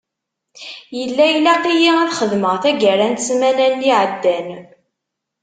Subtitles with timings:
[0.97, 4.49] Yella ilaq-iyi ad xedmeɣ tagara n ssmana-nni iεeddan.